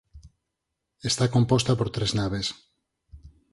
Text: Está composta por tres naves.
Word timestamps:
Está 1.11 1.25
composta 1.35 1.71
por 1.79 1.87
tres 1.95 2.11
naves. 2.19 2.47